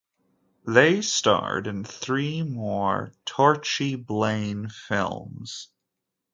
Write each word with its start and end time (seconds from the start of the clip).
They 0.65 1.03
starred 1.03 1.67
in 1.67 1.83
three 1.83 2.41
more 2.41 3.13
Torchy 3.23 3.93
Blane 3.93 4.67
films. 4.67 5.67